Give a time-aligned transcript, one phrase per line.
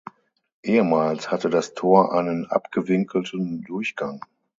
[0.63, 4.25] Ehemals hatte das Tor einen abgewinkelten Durchgang.